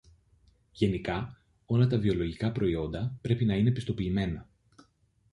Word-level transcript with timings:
Γενικά, 0.71 1.41
όλα 1.65 1.87
τα 1.87 1.97
βιολογικά 1.99 2.51
προϊόντα 2.51 3.17
πρέπει 3.21 3.45
να 3.45 3.55
είναι 3.55 3.71
πιστοποιημένα 3.71 4.49